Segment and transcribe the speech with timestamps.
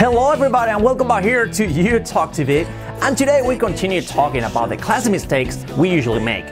[0.00, 2.64] Hello everybody and welcome back here to You Talk TV.
[3.02, 6.46] And today we continue talking about the classic mistakes we usually make.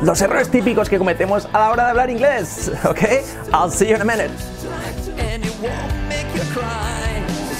[0.00, 3.24] Los errores típicos que cometemos a la hora de hablar inglés, okay?
[3.52, 4.30] I'll see you in a minute.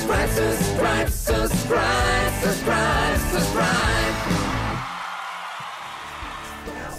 [0.05, 2.24] subscribe, subscribe, subscribe,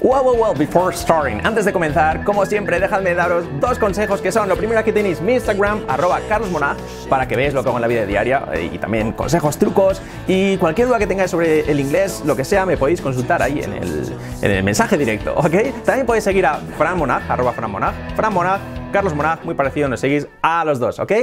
[0.05, 4.31] Well, well, well, before starting, antes de comenzar, como siempre, dejadme daros dos consejos que
[4.31, 6.77] son, lo primero aquí tenéis mi Instagram, arroba carlosmonag,
[7.09, 10.03] para que veáis lo que hago en la vida diaria eh, y también consejos, trucos
[10.27, 13.61] y cualquier duda que tengáis sobre el inglés, lo que sea, me podéis consultar ahí
[13.63, 15.83] en el, en el mensaje directo, ¿ok?
[15.83, 18.61] También podéis seguir a Fran Monag, arroba Fran Monag, Fran Monag,
[18.91, 21.13] Carlos Monag, muy parecido, nos seguís a los dos, ¿ok?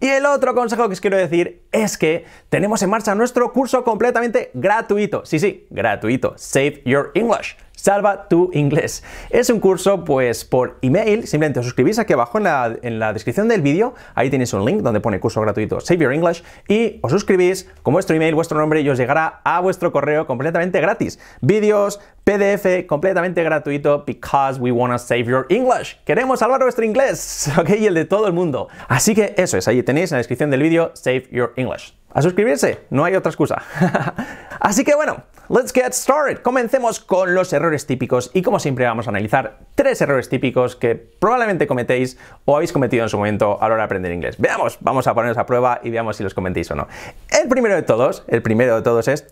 [0.00, 3.84] Y el otro consejo que os quiero decir es que tenemos en marcha nuestro curso
[3.84, 7.56] completamente gratuito, sí, sí, gratuito, Save Your English.
[7.82, 9.02] Salva tu inglés.
[9.28, 11.26] Es un curso, pues, por email.
[11.26, 13.94] Simplemente os suscribís aquí abajo en la, en la descripción del vídeo.
[14.14, 16.44] Ahí tenéis un link donde pone curso gratuito Save Your English.
[16.68, 20.80] Y os suscribís con vuestro email, vuestro nombre y os llegará a vuestro correo completamente
[20.80, 21.18] gratis.
[21.40, 25.96] Vídeos, PDF, completamente gratuito because we wanna save your English.
[26.04, 27.70] Queremos salvar vuestro inglés, ¿ok?
[27.80, 28.68] Y el de todo el mundo.
[28.86, 31.94] Así que eso es, ahí tenéis en la descripción del vídeo Save Your English.
[32.14, 33.62] A suscribirse, no hay otra excusa.
[34.60, 36.42] Así que bueno, let's get started.
[36.42, 40.94] Comencemos con los errores típicos y como siempre vamos a analizar tres errores típicos que
[40.94, 44.36] probablemente cometéis o habéis cometido en su momento a la hora de aprender inglés.
[44.38, 46.86] Veamos, vamos a ponernos a prueba y veamos si los cometéis o no.
[47.30, 49.26] El primero de todos, el primero de todos es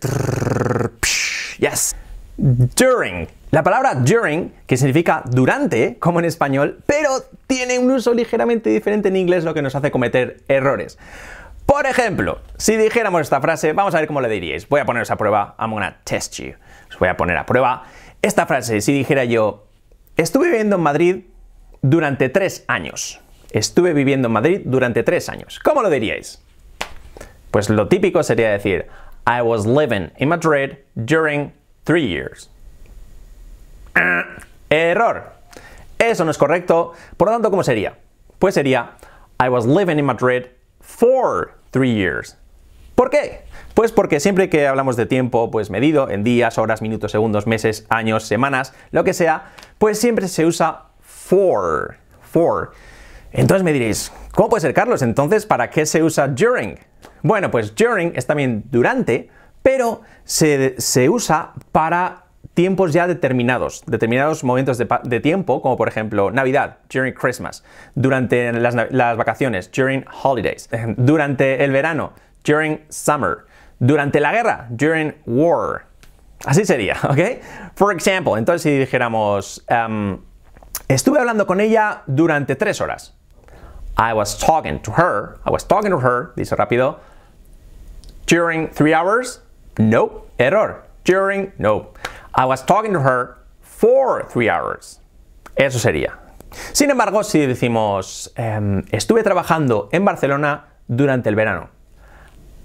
[1.58, 1.94] yes.
[2.38, 3.28] During.
[3.50, 9.08] La palabra during, que significa durante, como en español, pero tiene un uso ligeramente diferente
[9.08, 10.96] en inglés, lo que nos hace cometer errores.
[11.70, 14.68] Por ejemplo, si dijéramos esta frase, vamos a ver cómo le diríais.
[14.68, 15.54] Voy a poneros a prueba.
[15.56, 16.54] I'm gonna test you.
[16.90, 17.84] Os voy a poner a prueba.
[18.22, 19.68] Esta frase, si dijera yo,
[20.16, 21.24] estuve viviendo en Madrid
[21.80, 23.20] durante tres años.
[23.52, 25.60] Estuve viviendo en Madrid durante tres años.
[25.60, 26.42] ¿Cómo lo diríais?
[27.52, 28.88] Pues lo típico sería decir,
[29.24, 31.52] I was living in Madrid during
[31.84, 32.50] three years.
[34.70, 35.34] Error.
[36.00, 36.94] Eso no es correcto.
[37.16, 37.94] Por lo tanto, ¿cómo sería?
[38.40, 38.96] Pues sería,
[39.38, 40.46] I was living in Madrid
[40.80, 42.36] for three years.
[42.94, 43.44] ¿Por qué?
[43.74, 47.86] Pues porque siempre que hablamos de tiempo, pues medido en días, horas, minutos, segundos, meses,
[47.88, 51.96] años, semanas, lo que sea, pues siempre se usa for.
[52.20, 52.72] For.
[53.32, 55.02] Entonces me diréis, ¿cómo puede ser, Carlos?
[55.02, 56.78] Entonces, ¿para qué se usa during?
[57.22, 59.30] Bueno, pues during es también durante,
[59.62, 62.24] pero se, se usa para
[62.60, 69.16] tiempos ya determinados, determinados momentos de, tiempo, como por ejemplo Navidad, during Christmas, durante las,
[69.16, 72.12] vacaciones, during holidays, durante el verano,
[72.44, 73.46] during summer,
[73.78, 75.86] durante la guerra, during war.
[76.44, 77.42] Así sería, ¿ok?
[77.76, 80.18] For example, entonces si dijéramos, um,
[80.86, 83.14] estuve hablando con ella durante tres horas.
[83.96, 86.98] I was talking to her, I was talking to her, dice rápido,
[88.26, 89.40] during three hours,
[89.78, 91.94] no, error, during, no.
[92.40, 94.98] I was talking to her for three hours.
[95.56, 96.18] Eso sería.
[96.72, 101.68] Sin embargo, si decimos um, estuve trabajando en Barcelona durante el verano,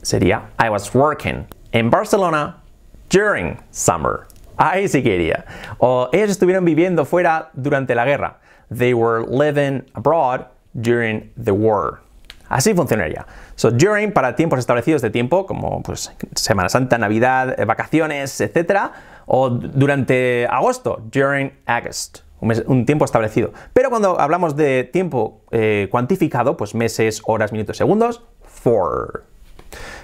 [0.02, 2.64] sería I was working in Barcelona
[3.10, 4.28] during summer.
[4.58, 5.44] Ahí sí que iría.
[5.80, 8.38] O ellos estuvieron viviendo fuera durante la guerra.
[8.70, 12.00] They were living abroad during the war.
[12.48, 13.26] Así funcionaría.
[13.56, 18.92] So, during para tiempos establecidos de tiempo, como pues, Semana Santa, Navidad, vacaciones, etc.
[19.26, 23.52] O durante agosto, during August, un, tiempo establecido.
[23.74, 29.26] Pero cuando hablamos de tiempo eh, cuantificado, pues meses, horas, minutos, segundos, for.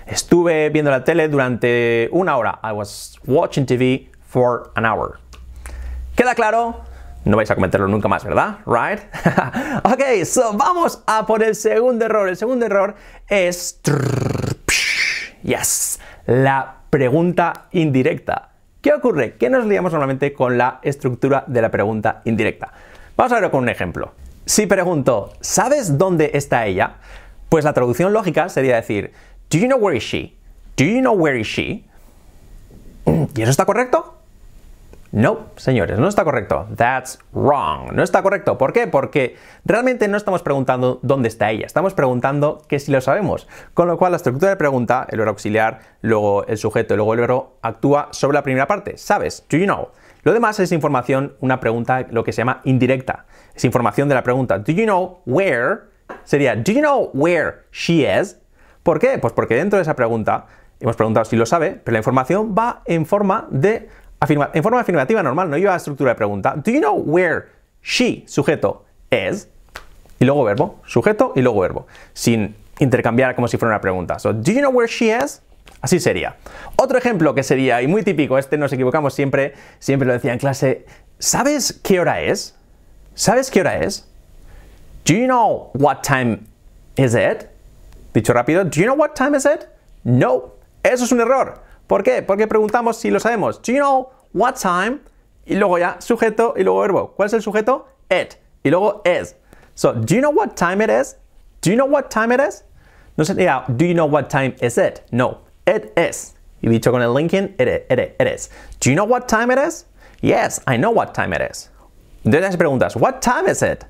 [0.07, 2.59] Estuve viendo la tele durante una hora.
[2.63, 5.19] I was watching TV for an hour.
[6.15, 6.81] ¿Queda claro?
[7.23, 8.57] No vais a cometerlo nunca más, ¿verdad?
[8.65, 8.99] Right?
[9.83, 12.27] ok, so vamos a por el segundo error.
[12.29, 12.95] El segundo error
[13.27, 13.79] es.
[15.43, 18.50] Yes, la pregunta indirecta.
[18.81, 19.35] ¿Qué ocurre?
[19.37, 22.73] ¿Qué nos liamos normalmente con la estructura de la pregunta indirecta?
[23.15, 24.13] Vamos a verlo con un ejemplo.
[24.47, 26.95] Si pregunto, ¿sabes dónde está ella?
[27.47, 29.11] Pues la traducción lógica sería decir,
[29.51, 30.35] ¿Do you know where is she?
[30.77, 31.83] ¿Do you know where is she?
[33.35, 34.20] ¿Y eso está correcto?
[35.13, 36.67] No, señores, no está correcto.
[36.77, 37.91] That's wrong.
[37.91, 38.57] No está correcto.
[38.57, 38.87] ¿Por qué?
[38.87, 39.35] Porque
[39.65, 41.65] realmente no estamos preguntando dónde está ella.
[41.65, 43.47] Estamos preguntando que si lo sabemos.
[43.73, 47.13] Con lo cual, la estructura de pregunta, el verbo auxiliar, luego el sujeto y luego
[47.13, 48.97] el verbo, actúa sobre la primera parte.
[48.97, 49.45] ¿Sabes?
[49.49, 49.89] Do you know?
[50.23, 53.25] Lo demás es información, una pregunta, lo que se llama indirecta.
[53.53, 54.59] Es información de la pregunta.
[54.59, 55.81] Do you know where?
[56.23, 58.39] Sería, do you know where she is?
[58.83, 59.17] ¿Por qué?
[59.17, 60.45] Pues porque dentro de esa pregunta
[60.79, 63.89] hemos preguntado si lo sabe, pero la información va en forma de
[64.27, 66.53] En forma afirmativa normal, no lleva estructura de pregunta.
[66.55, 67.47] Do you know where
[67.81, 69.47] she, sujeto, is?
[70.19, 71.87] Y luego verbo, sujeto y luego verbo.
[72.13, 74.19] Sin intercambiar como si fuera una pregunta.
[74.19, 75.41] So, do you know where she is?
[75.81, 76.35] Así sería.
[76.75, 80.37] Otro ejemplo que sería, y muy típico, este nos equivocamos siempre, siempre lo decía en
[80.37, 80.85] clase,
[81.17, 82.55] ¿sabes qué hora es?
[83.15, 84.07] ¿Sabes qué hora es?
[85.05, 86.41] Do you know what time
[86.95, 87.47] is it?
[88.13, 89.65] Dicho rápido, do you know what time is it?
[90.03, 90.53] No,
[90.83, 91.59] eso es un error.
[91.91, 92.21] ¿Por qué?
[92.21, 93.61] Porque preguntamos si lo sabemos.
[93.61, 95.01] Do you know what time?
[95.45, 97.13] Y luego ya sujeto y luego verbo.
[97.17, 97.85] ¿Cuál es el sujeto?
[98.09, 98.35] It.
[98.63, 99.35] Y luego is.
[99.75, 101.17] So, do you know what time it is?
[101.59, 102.63] Do you know what time it is?
[103.17, 105.01] No sería, do you know what time is it?
[105.11, 106.33] No, it is.
[106.63, 108.49] Y dicho con el linking, it, it, it, it is.
[108.79, 109.83] Do you know what time it is?
[110.21, 111.69] Yes, I know what time it is.
[112.23, 113.83] Entonces preguntas, what time is it?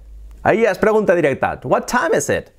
[0.43, 1.59] Ahí es pregunta directa.
[1.65, 2.49] What time is it?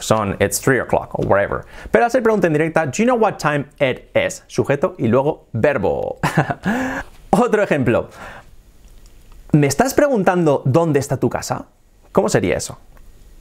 [0.00, 1.64] Son, it's 3 o'clock or whatever.
[1.90, 4.42] Pero ser pregunta en directa, do you know what time it is?
[4.48, 6.18] Sujeto y luego verbo.
[7.30, 8.08] Otro ejemplo.
[9.52, 11.66] ¿Me estás preguntando dónde está tu casa?
[12.12, 12.78] ¿Cómo sería eso?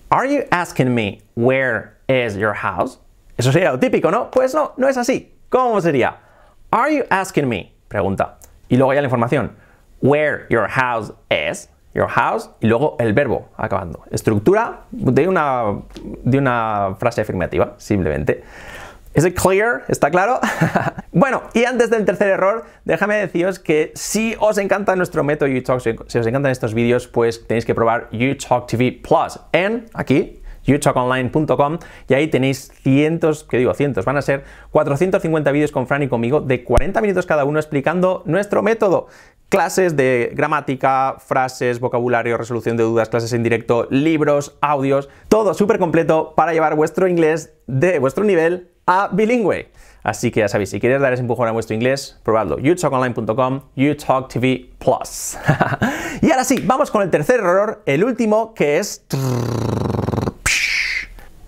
[0.10, 3.00] Are you asking me where is your house?
[3.38, 4.30] Eso sería lo típico, ¿no?
[4.32, 5.34] Pues no, no es así.
[5.50, 6.18] ¿Cómo sería?
[6.72, 7.74] Are you asking me?
[7.88, 8.38] Pregunta.
[8.70, 9.52] Y luego ya la información.
[10.02, 11.70] Where your house is.
[11.96, 12.52] Your house.
[12.60, 14.04] Y luego el verbo acabando.
[14.12, 15.80] Estructura de una,
[16.24, 18.44] de una frase afirmativa, simplemente.
[19.16, 19.86] ¿Es it clear?
[19.88, 20.42] ¿Está claro?
[21.14, 26.04] bueno, y antes del tercer error, déjame deciros que si os encanta nuestro método YouTalk,
[26.08, 31.80] si os encantan estos vídeos, pues tenéis que probar YouTalk TV Plus en aquí, youtalkonline.com
[32.10, 36.10] y ahí tenéis cientos, que digo cientos, van a ser 450 vídeos con Fran y
[36.10, 39.08] conmigo de 40 minutos cada uno explicando nuestro método.
[39.50, 45.78] Clases de gramática, frases, vocabulario, resolución de dudas, clases en directo, libros, audios, todo súper
[45.78, 49.72] completo para llevar vuestro inglés de vuestro nivel a bilingüe.
[50.04, 52.60] Así que ya sabéis, si queréis dar ese empujón a vuestro inglés, probadlo.
[52.60, 55.38] youtalkonline.com, youtalktv plus.
[56.22, 59.06] y ahora sí, vamos con el tercer error, el último, que es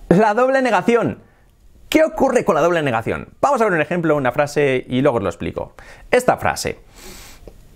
[0.09, 1.19] la doble negación.
[1.89, 3.29] ¿Qué ocurre con la doble negación?
[3.41, 5.73] Vamos a ver un ejemplo, una frase y luego os lo explico.
[6.11, 6.79] Esta frase.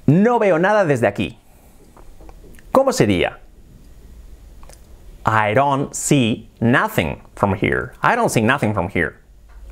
[0.06, 1.38] No veo nada desde aquí.
[2.72, 3.40] ¿Cómo sería?
[5.26, 7.92] I don't see nothing from here.
[8.02, 9.16] I don't see nothing from here.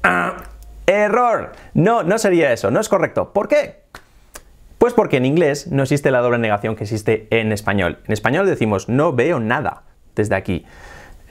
[0.03, 0.37] Ah,
[0.85, 1.53] error.
[1.73, 3.33] No, no sería eso, no es correcto.
[3.33, 3.83] ¿Por qué?
[4.77, 7.99] Pues porque en inglés no existe la doble negación que existe en español.
[8.05, 9.83] En español decimos no veo nada
[10.15, 10.65] desde aquí.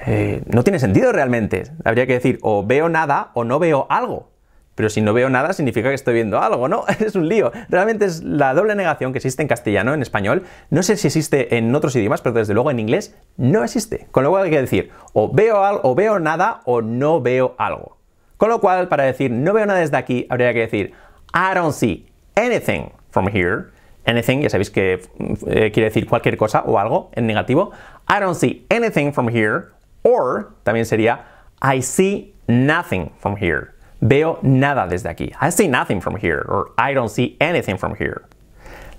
[0.06, 1.64] Eh, no tiene sentido realmente.
[1.84, 4.30] Habría que decir o veo nada o no veo algo.
[4.78, 6.84] Pero si no veo nada significa que estoy viendo algo, ¿no?
[7.00, 7.50] Es un lío.
[7.68, 10.44] Realmente es la doble negación que existe en castellano, en español.
[10.70, 14.06] No sé si existe en otros idiomas, pero desde luego en inglés no existe.
[14.12, 17.56] Con lo cual hay que decir o veo, algo, o veo nada o no veo
[17.58, 17.96] algo.
[18.36, 20.92] Con lo cual, para decir no veo nada desde aquí, habría que decir
[21.34, 23.70] I don't see anything from here.
[24.06, 25.02] Anything, ya sabéis que
[25.48, 27.72] eh, quiere decir cualquier cosa o algo en negativo.
[28.08, 29.70] I don't see anything from here.
[30.04, 31.24] Or también sería
[31.60, 33.72] I see nothing from here.
[34.00, 35.32] Veo nada desde aquí.
[35.40, 36.44] I see nothing from here.
[36.46, 38.22] Or I don't see anything from here.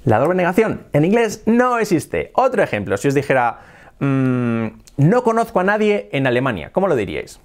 [0.06, 2.32] La doble negación en inglés no existe.
[2.36, 3.60] Otro ejemplo, si os dijera
[4.00, 4.68] mm,
[4.98, 7.40] no conozco a nadie en Alemania, ¿cómo lo diríais?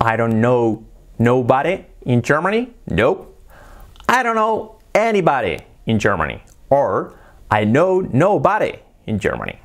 [0.00, 0.82] I don't know
[1.18, 2.72] nobody in Germany?
[2.86, 3.34] Nope.
[4.08, 6.42] I don't know anybody in Germany.
[6.68, 7.14] Or
[7.50, 9.58] I know nobody in Germany.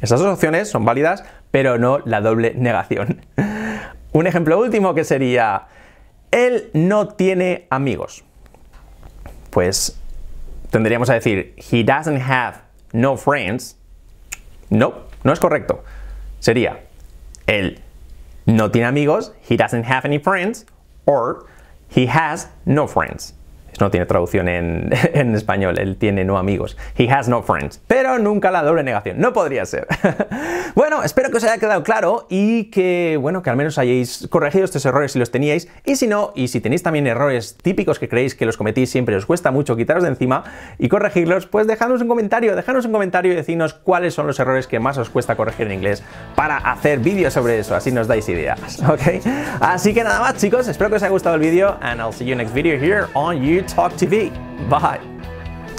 [0.00, 3.20] Esas dos opciones son válidas, pero no la doble negación.
[4.12, 5.66] Un ejemplo último que sería,
[6.30, 8.24] él no tiene amigos.
[9.50, 9.98] Pues
[10.70, 13.76] tendríamos a decir, he doesn't have no friends.
[14.70, 14.94] No,
[15.24, 15.84] no es correcto.
[16.40, 16.84] Sería,
[17.46, 17.80] él
[18.46, 20.66] no tiene amigos, he doesn't have any friends,
[21.04, 21.46] or
[21.94, 23.34] he has no friends.
[23.80, 24.92] No tiene traducción en,
[25.34, 26.76] español, él tiene no amigos.
[26.96, 27.80] He has no friends.
[27.86, 29.86] Pero nunca la doble negación, no podría ser.
[30.74, 34.64] bueno, espero que os haya quedado claro y que, bueno, que al menos hayáis corregido
[34.64, 35.68] estos errores si los teníais.
[35.84, 39.16] Y si no, y si tenéis también errores típicos que creéis que los cometís siempre,
[39.16, 40.44] os cuesta mucho quitaros de encima
[40.78, 44.66] y corregirlos, pues dejadnos un comentario, dejadnos un comentario y decidnos cuáles son los errores
[44.66, 46.02] que más os cuesta corregir en inglés
[46.34, 49.24] para hacer vídeos sobre eso, así nos dais ideas, ¿ok?
[49.60, 52.26] Así que nada más, chicos, espero que os haya gustado el vídeo and I'll see
[52.26, 53.67] you next video here on YouTube.
[53.74, 54.30] Talk TV.
[54.68, 55.00] Bye.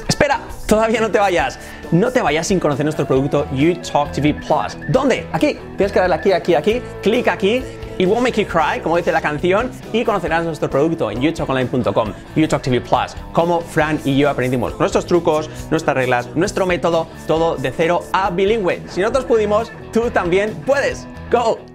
[0.07, 1.59] Espera, todavía no te vayas.
[1.91, 4.77] No te vayas sin conocer nuestro producto YouTalk TV Plus.
[4.89, 5.27] ¿Dónde?
[5.31, 5.57] Aquí.
[5.77, 6.81] Tienes que darle aquí, aquí, aquí.
[7.01, 7.63] Clic aquí.
[7.99, 12.13] It won't make you cry, como dice la canción, y conocerás nuestro producto en youtalkonline.com,
[12.33, 17.57] YouTalk TV Plus, como Fran y yo aprendimos nuestros trucos, nuestras reglas, nuestro método, todo
[17.57, 18.81] de cero a bilingüe.
[18.87, 21.05] Si nosotros pudimos, tú también puedes.
[21.29, 21.68] Go!